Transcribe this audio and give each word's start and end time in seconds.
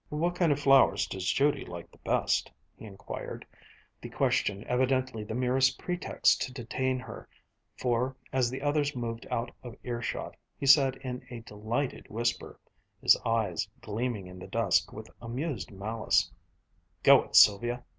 "What 0.09 0.33
kind 0.33 0.51
of 0.51 0.59
flowers 0.59 1.05
does 1.05 1.31
Judy 1.31 1.63
like 1.63 1.91
the 1.91 1.99
best?" 1.99 2.51
he 2.75 2.85
inquired, 2.85 3.45
the 4.01 4.09
question 4.09 4.63
evidently 4.63 5.23
the 5.23 5.35
merest 5.35 5.77
pretext 5.77 6.41
to 6.41 6.51
detain 6.51 6.97
her, 6.97 7.29
for 7.77 8.15
as 8.33 8.49
the 8.49 8.63
others 8.63 8.95
moved 8.95 9.27
out 9.29 9.51
of 9.61 9.75
earshot 9.83 10.35
he 10.57 10.65
said 10.65 10.95
in 11.03 11.23
a 11.29 11.41
delighted 11.41 12.09
whisper, 12.09 12.59
his 12.99 13.15
eyes 13.23 13.67
gleaming 13.79 14.25
in 14.25 14.39
the 14.39 14.47
dusk 14.47 14.91
with 14.91 15.07
amused 15.21 15.69
malice: 15.69 16.31
"Go 17.03 17.21
it, 17.21 17.35
Sylvia! 17.35 17.83